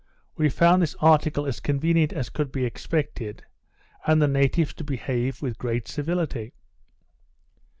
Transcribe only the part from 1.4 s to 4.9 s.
as convenient as could be expected, and the natives to